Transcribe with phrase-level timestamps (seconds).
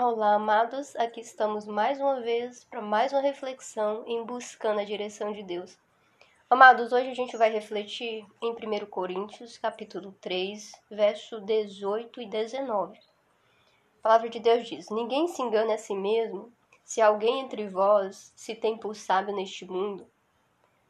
[0.00, 0.94] Olá, amados.
[0.94, 5.76] Aqui estamos mais uma vez para mais uma reflexão em buscando a direção de Deus.
[6.48, 12.96] Amados, hoje a gente vai refletir em 1 Coríntios, capítulo 3, verso 18 e 19.
[12.96, 16.52] A palavra de Deus diz: Ninguém se engane a si mesmo.
[16.84, 20.06] Se alguém entre vós se tem por sábio neste mundo,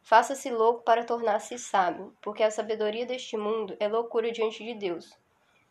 [0.02, 5.16] faça-se louco para tornar-se sábio, porque a sabedoria deste mundo é loucura diante de Deus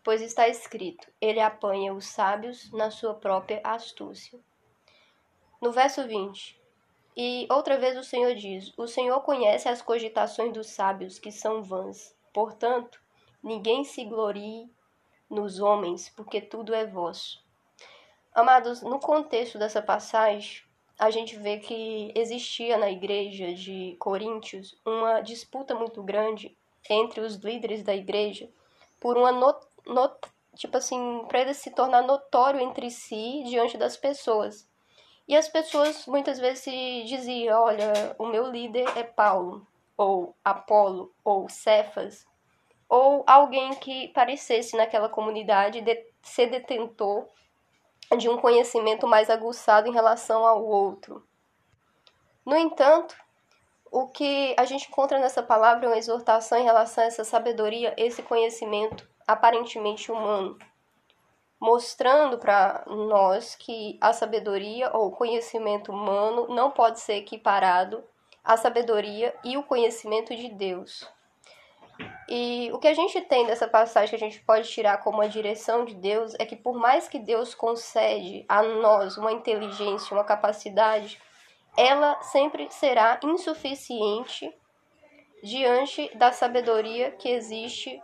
[0.08, 4.39] pois está escrito: Ele apanha os sábios na sua própria astúcia.
[5.61, 6.57] No verso 20.
[7.18, 11.61] E outra vez o Senhor diz: O Senhor conhece as cogitações dos sábios, que são
[11.61, 12.16] vãs.
[12.33, 13.02] Portanto,
[13.43, 14.71] ninguém se glorie
[15.30, 17.44] nos homens, porque tudo é vosso.
[18.33, 20.64] Amados, no contexto dessa passagem,
[20.97, 26.58] a gente vê que existia na igreja de Coríntios uma disputa muito grande
[26.89, 28.50] entre os líderes da igreja
[29.02, 29.33] por uma
[30.55, 34.67] tipo assim, para ele se tornar notório entre si diante das pessoas.
[35.27, 41.13] E as pessoas muitas vezes se diziam, olha, o meu líder é Paulo, ou Apolo,
[41.23, 42.25] ou Cefas,
[42.88, 47.27] ou alguém que parecesse naquela comunidade de ser detentor
[48.17, 51.27] de um conhecimento mais aguçado em relação ao outro.
[52.45, 53.13] No entanto,
[53.91, 57.94] o que a gente encontra nessa palavra é uma exortação em relação a essa sabedoria,
[57.97, 60.58] esse conhecimento aparentemente humano,
[61.59, 68.03] mostrando para nós que a sabedoria ou conhecimento humano não pode ser equiparado
[68.44, 71.06] à sabedoria e o conhecimento de Deus.
[72.30, 75.28] E o que a gente tem dessa passagem que a gente pode tirar como a
[75.28, 80.23] direção de Deus é que por mais que Deus concede a nós uma inteligência, uma
[80.23, 81.19] capacidade,
[81.75, 84.53] ela sempre será insuficiente
[85.41, 88.02] diante da sabedoria que existe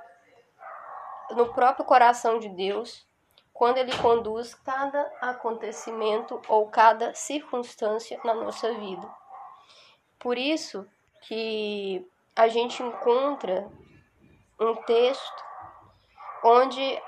[1.31, 3.05] no próprio coração de Deus
[3.53, 9.07] quando ele conduz cada acontecimento ou cada circunstância na nossa vida.
[10.19, 10.87] Por isso
[11.21, 12.05] que
[12.35, 13.69] a gente encontra
[14.59, 15.43] um texto
[16.43, 17.01] onde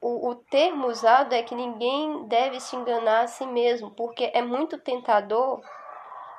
[0.00, 4.40] o, o termo usado é que ninguém deve se enganar a si mesmo, porque é
[4.40, 5.60] muito tentador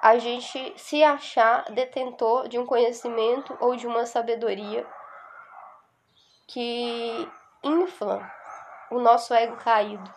[0.01, 4.87] a gente se achar detentor de um conhecimento ou de uma sabedoria
[6.51, 7.31] que
[7.63, 8.29] infla
[8.89, 10.11] o nosso ego caído.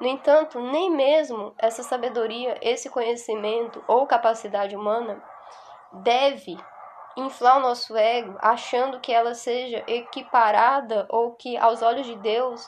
[0.00, 5.22] No entanto, nem mesmo essa sabedoria, esse conhecimento ou capacidade humana
[5.92, 6.56] deve
[7.14, 12.66] inflar o nosso ego achando que ela seja equiparada ou que aos olhos de Deus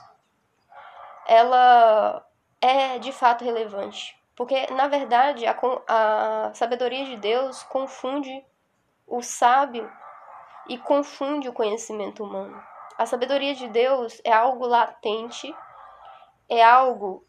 [1.27, 2.27] ela
[2.61, 4.21] é de fato relevante.
[4.37, 5.57] Porque, na verdade, a,
[5.89, 8.45] a sabedoria de Deus confunde
[9.07, 9.91] o sábio
[10.71, 12.63] e confunde o conhecimento humano.
[12.97, 15.53] A sabedoria de Deus é algo latente,
[16.49, 17.27] é algo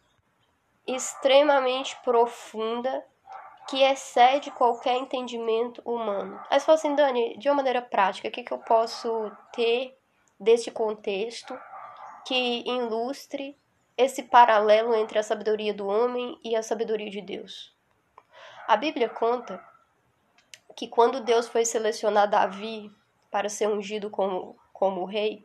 [0.85, 3.03] extremamente profunda
[3.67, 6.39] que excede qualquer entendimento humano.
[6.51, 9.97] Aí você fala assim, Dani, de uma maneira prática, o que, que eu posso ter
[10.39, 11.57] desse contexto
[12.25, 13.57] que ilustre
[13.97, 17.75] esse paralelo entre a sabedoria do homem e a sabedoria de Deus?
[18.67, 19.63] A Bíblia conta
[20.75, 22.91] que quando Deus foi selecionar Davi
[23.31, 25.43] para ser ungido como, como rei,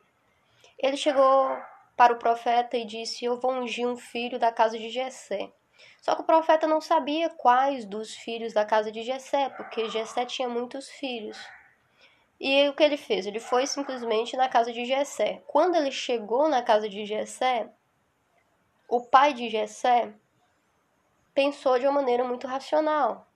[0.79, 1.57] ele chegou
[1.97, 5.51] para o profeta e disse: Eu vou ungir um filho da casa de Jessé.
[6.03, 10.25] Só que o profeta não sabia quais dos filhos da casa de Jessé, porque Jessé
[10.27, 11.39] tinha muitos filhos.
[12.39, 13.27] E o que ele fez?
[13.27, 15.43] Ele foi simplesmente na casa de Jessé.
[15.47, 17.71] Quando ele chegou na casa de Jessé,
[18.89, 20.13] o pai de Jessé
[21.35, 23.27] pensou de uma maneira muito racional.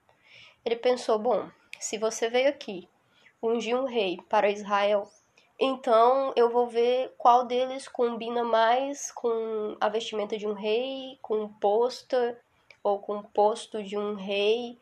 [0.64, 2.88] Ele pensou: bom, se você veio aqui
[3.42, 5.10] ungir um rei para Israel,
[5.62, 11.48] então eu vou ver qual deles combina mais com a vestimenta de um rei, com
[11.48, 12.40] pôster
[12.82, 14.78] ou com o posto de um rei,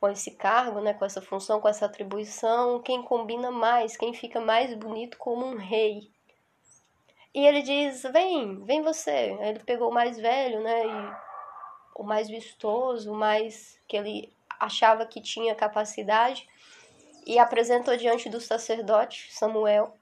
[0.00, 4.40] com esse cargo, né, com essa função, com essa atribuição, quem combina mais, quem fica
[4.40, 6.10] mais bonito como um rei.
[7.32, 9.36] E ele diz: "Vem, vem você".
[9.40, 11.14] Ele pegou o mais velho, né, e
[11.94, 16.48] o mais vistoso, o mais que ele achava que tinha capacidade
[17.26, 19.96] e apresentou diante do sacerdote Samuel.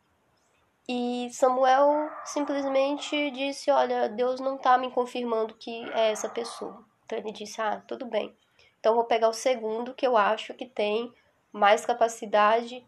[0.88, 6.84] E Samuel simplesmente disse: Olha, Deus não está me confirmando que é essa pessoa.
[7.04, 8.36] Então ele disse: Ah, tudo bem.
[8.80, 11.12] Então vou pegar o segundo que eu acho que tem
[11.52, 12.84] mais capacidade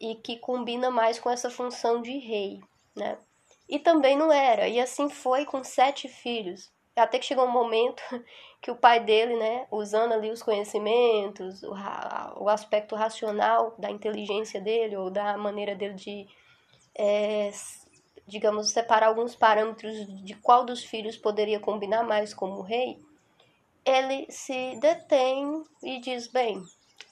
[0.00, 2.60] e que combina mais com essa função de rei,
[2.94, 3.18] né?
[3.68, 4.68] E também não era.
[4.68, 6.70] E assim foi com sete filhos.
[6.98, 8.02] Até que chegou um momento
[8.60, 11.74] que o pai dele, né, usando ali os conhecimentos, o,
[12.42, 16.26] o aspecto racional da inteligência dele ou da maneira dele de
[16.98, 17.52] é,
[18.26, 22.98] digamos, separar alguns parâmetros de qual dos filhos poderia combinar mais como rei,
[23.84, 26.62] ele se detém e diz: Bem,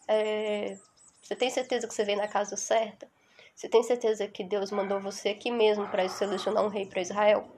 [0.07, 0.77] é,
[1.23, 3.09] você tem certeza que você vem na casa certa?
[3.55, 7.49] Você tem certeza que Deus mandou você aqui mesmo para selecionar um rei para Israel?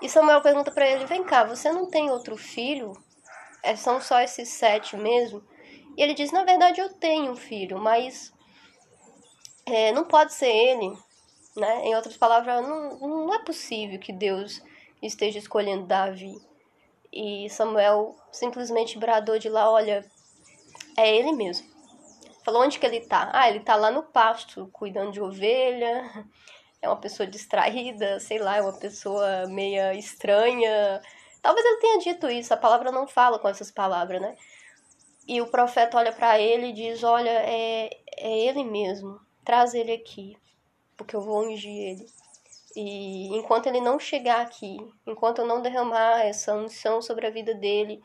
[0.00, 2.92] E Samuel pergunta para ele: Vem cá, você não tem outro filho?
[3.62, 5.42] É, são só esses sete mesmo?
[5.96, 8.32] E ele diz: Na verdade, eu tenho um filho, mas
[9.66, 10.96] é, não pode ser ele.
[11.56, 11.86] Né?
[11.86, 14.62] Em outras palavras, não, não é possível que Deus
[15.02, 16.40] esteja escolhendo Davi.
[17.12, 20.04] E Samuel simplesmente bradou de lá: Olha,
[20.96, 21.68] é ele mesmo.
[22.44, 23.30] Falou onde que ele tá?
[23.32, 26.26] Ah, ele tá lá no pasto, cuidando de ovelha.
[26.82, 31.00] É uma pessoa distraída, sei lá, é uma pessoa meia estranha.
[31.42, 34.36] Talvez ele tenha dito isso, a palavra não fala com essas palavras, né?
[35.28, 39.92] E o profeta olha para ele e diz: Olha, é, é ele mesmo, traz ele
[39.92, 40.36] aqui,
[40.96, 42.06] porque eu vou ungir ele.
[42.74, 44.76] E enquanto ele não chegar aqui,
[45.06, 48.02] enquanto eu não derramar essa unção sobre a vida dele,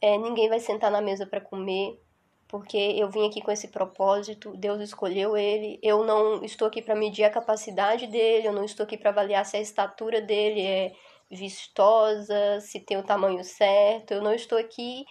[0.00, 2.00] é, ninguém vai sentar na mesa para comer,
[2.48, 5.78] porque eu vim aqui com esse propósito, Deus escolheu ele.
[5.82, 9.44] Eu não estou aqui para medir a capacidade dele, eu não estou aqui para avaliar
[9.44, 10.92] se a estatura dele é
[11.30, 14.12] vistosa, se tem o tamanho certo.
[14.12, 15.04] Eu não estou aqui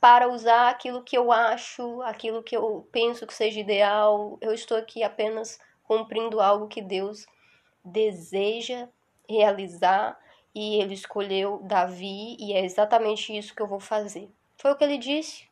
[0.00, 4.36] para usar aquilo que eu acho, aquilo que eu penso que seja ideal.
[4.40, 7.24] Eu estou aqui apenas cumprindo algo que Deus
[7.84, 8.88] deseja
[9.28, 10.18] realizar
[10.52, 14.28] e ele escolheu Davi e é exatamente isso que eu vou fazer.
[14.56, 15.49] Foi o que ele disse.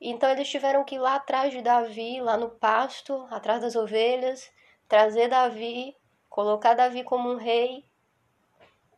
[0.00, 4.50] Então eles tiveram que ir lá atrás de Davi, lá no pasto, atrás das ovelhas,
[4.88, 5.96] trazer Davi,
[6.28, 7.84] colocar Davi como um rei,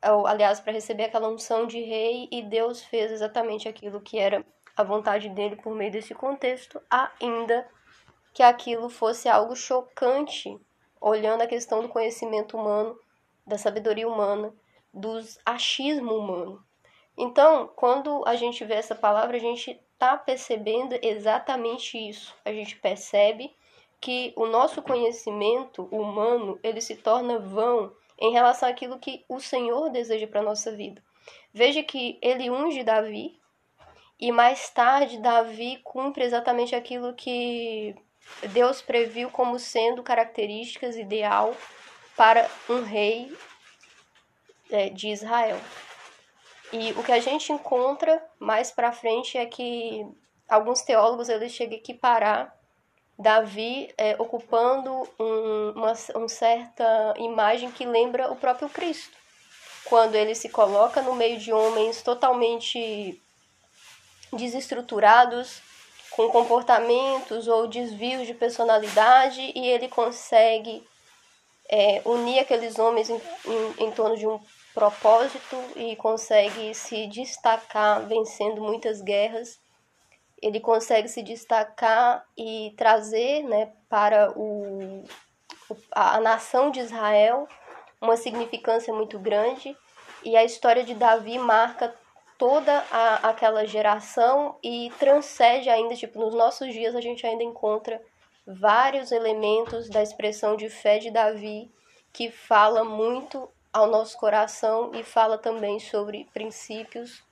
[0.04, 4.44] ou, aliás, para receber aquela unção de rei, e Deus fez exatamente aquilo que era
[4.76, 6.80] a vontade dele por meio desse contexto,
[7.20, 7.68] ainda
[8.32, 10.56] que aquilo fosse algo chocante
[11.00, 12.98] olhando a questão do conhecimento humano,
[13.46, 14.54] da sabedoria humana,
[14.92, 16.64] dos achismo humano.
[17.16, 22.32] Então, quando a gente vê essa palavra, a gente está percebendo exatamente isso.
[22.44, 23.52] A gente percebe
[24.00, 29.90] que o nosso conhecimento humano ele se torna vão em relação àquilo que o Senhor
[29.90, 31.02] deseja para a nossa vida.
[31.52, 33.40] Veja que ele unge Davi
[34.20, 37.96] e mais tarde Davi cumpre exatamente aquilo que
[38.52, 41.56] Deus previu como sendo características ideal
[42.16, 43.36] para um rei
[44.70, 45.58] é, de Israel.
[46.72, 50.06] E o que a gente encontra mais para frente é que
[50.48, 52.58] alguns teólogos eles chegam a equiparar
[53.18, 59.16] Davi é, ocupando um, uma, uma certa imagem que lembra o próprio Cristo.
[59.86, 63.20] Quando ele se coloca no meio de homens totalmente
[64.32, 65.60] desestruturados,
[66.10, 70.86] com comportamentos ou desvios de personalidade e ele consegue
[71.68, 74.40] é, unir aqueles homens em, em, em torno de um
[74.78, 79.60] propósito e consegue se destacar vencendo muitas guerras.
[80.40, 85.02] Ele consegue se destacar e trazer né, para o,
[85.90, 87.48] a nação de Israel
[88.00, 89.76] uma significância muito grande.
[90.22, 91.92] E a história de Davi marca
[92.38, 98.00] toda a, aquela geração e transcende ainda, tipo, nos nossos dias a gente ainda encontra
[98.46, 101.68] vários elementos da expressão de fé de Davi
[102.12, 107.22] que fala muito ao nosso coração e fala também sobre princípios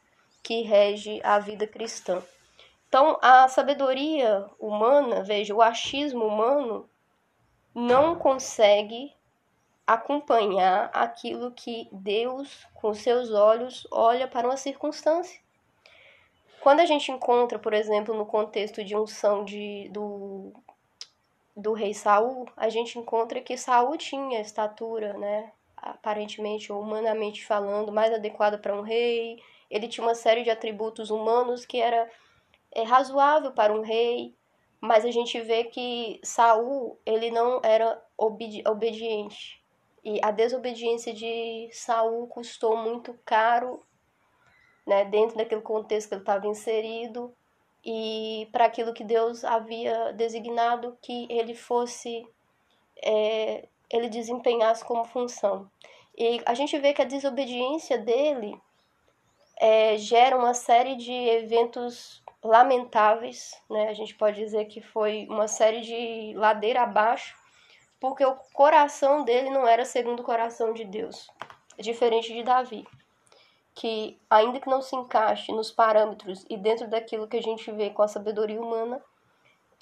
[0.42, 2.23] que rege a vida cristã.
[2.88, 6.88] Então, a sabedoria humana, veja, o achismo humano
[7.75, 9.12] não consegue
[9.85, 15.40] acompanhar aquilo que Deus, com seus olhos, olha para uma circunstância.
[16.61, 20.52] Quando a gente encontra, por exemplo, no contexto de unção de, do,
[21.56, 25.52] do rei Saul, a gente encontra que Saul tinha estatura, né,
[25.90, 29.38] aparentemente ou humanamente falando, mais adequada para um rei.
[29.71, 32.11] Ele tinha uma série de atributos humanos que era
[32.73, 34.35] é, razoável para um rei,
[34.81, 39.62] mas a gente vê que Saul ele não era obedi obediente.
[40.05, 43.83] E a desobediência de Saul custou muito caro,
[44.87, 47.35] né, dentro daquele contexto que ele estava inserido
[47.88, 52.26] e para aquilo que Deus havia designado que ele fosse,
[53.00, 55.71] é, ele desempenhasse como função.
[56.16, 58.59] E a gente vê que a desobediência dele
[59.61, 63.88] é, gera uma série de eventos lamentáveis, né?
[63.88, 67.37] A gente pode dizer que foi uma série de ladeira abaixo
[68.00, 71.28] porque o coração dele não era segundo o coração de Deus,
[71.78, 72.87] diferente de Davi,
[73.75, 77.90] que ainda que não se encaixe nos parâmetros e dentro daquilo que a gente vê
[77.90, 79.02] com a sabedoria humana,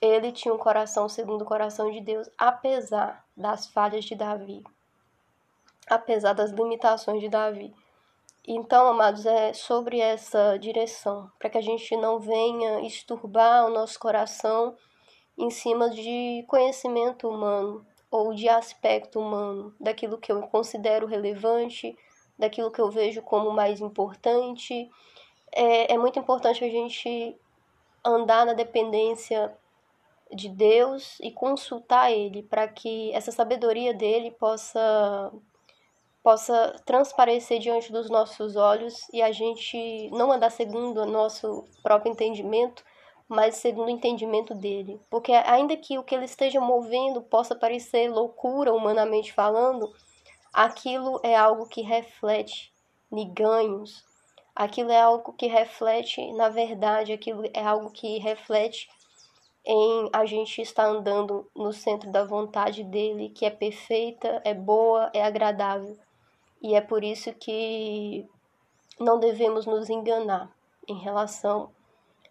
[0.00, 4.64] ele tinha um coração segundo o coração de Deus, apesar das falhas de Davi.
[5.88, 7.74] apesar das limitações de Davi.
[8.46, 13.98] Então, amados, é sobre essa direção, para que a gente não venha esturbar o nosso
[13.98, 14.76] coração
[15.36, 21.96] em cima de conhecimento humano ou de aspecto humano, daquilo que eu considero relevante,
[22.38, 24.90] daquilo que eu vejo como mais importante.
[25.50, 27.36] É, é muito importante a gente
[28.04, 29.56] andar na dependência
[30.34, 35.32] de Deus e consultar Ele para que essa sabedoria dele possa
[36.24, 42.12] possa transparecer diante dos nossos olhos e a gente não andar segundo o nosso próprio
[42.12, 42.82] entendimento,
[43.28, 44.98] mas segundo o entendimento dele.
[45.10, 49.92] Porque ainda que o que ele esteja movendo possa parecer loucura humanamente falando,
[50.50, 52.72] aquilo é algo que reflete
[53.12, 54.02] em ganhos,
[54.56, 58.88] aquilo é algo que reflete na verdade, aquilo é algo que reflete
[59.64, 65.10] em a gente estar andando no centro da vontade dele, que é perfeita, é boa,
[65.14, 65.96] é agradável.
[66.62, 68.26] E é por isso que
[69.00, 70.50] não devemos nos enganar
[70.86, 71.70] em relação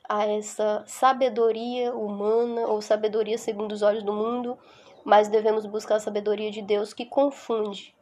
[0.07, 4.57] a essa sabedoria humana ou sabedoria segundo os olhos do mundo,
[5.03, 7.95] mas devemos buscar a sabedoria de Deus que confunde,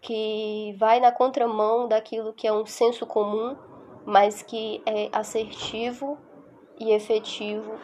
[0.00, 3.56] que vai na contramão daquilo que é um senso comum,
[4.04, 6.16] mas que é assertivo
[6.78, 7.74] e efetivo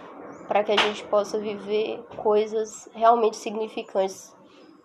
[0.48, 4.34] para que a gente possa viver coisas realmente significantes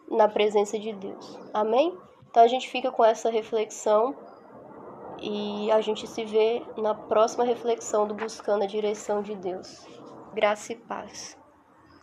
[0.10, 1.38] na presença de Deus.
[1.54, 1.98] Amém?
[2.30, 4.16] Então a gente fica com essa reflexão
[5.20, 9.86] e a gente se vê na próxima reflexão do Buscando a Direção de Deus.
[10.34, 11.38] Graça e paz.